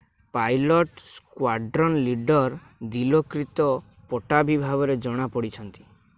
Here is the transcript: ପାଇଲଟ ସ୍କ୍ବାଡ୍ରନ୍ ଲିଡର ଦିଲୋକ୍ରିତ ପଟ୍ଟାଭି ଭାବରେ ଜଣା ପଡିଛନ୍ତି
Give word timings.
ପାଇଲଟ 0.35 1.01
ସ୍କ୍ବାଡ୍ରନ୍ 1.09 1.97
ଲିଡର 2.07 2.57
ଦିଲୋକ୍ରିତ 2.97 3.69
ପଟ୍ଟାଭି 4.15 4.57
ଭାବରେ 4.67 4.97
ଜଣା 5.09 5.33
ପଡିଛନ୍ତି 5.37 5.89